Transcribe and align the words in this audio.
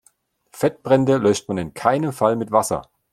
Fettbrände 0.51 1.17
löscht 1.19 1.47
man 1.47 1.59
in 1.59 1.75
keinem 1.75 2.11
Fall 2.11 2.35
mit 2.35 2.51
Wasser. 2.51 2.89